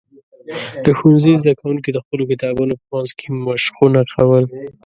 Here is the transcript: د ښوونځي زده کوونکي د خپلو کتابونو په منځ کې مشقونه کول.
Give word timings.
د 0.85 0.87
ښوونځي 0.97 1.33
زده 1.41 1.53
کوونکي 1.59 1.89
د 1.91 1.97
خپلو 2.03 2.23
کتابونو 2.31 2.73
په 2.79 2.85
منځ 2.93 3.09
کې 3.17 3.27
مشقونه 3.45 4.01
کول. 4.13 4.43